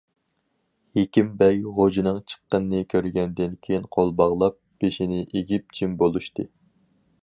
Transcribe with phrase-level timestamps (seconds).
[0.99, 6.53] ھېكىم بەگ غوجىنىڭ چىققىنىنى كۆرگەندىن كېيىن قول باغلاپ، بېشىنى ئېگىپ جىم بولۇشتى.